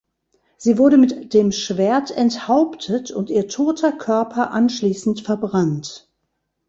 [0.57, 6.09] Sie wurde mit dem Schwert enthauptet und ihr toter Körper anschließend verbrannt.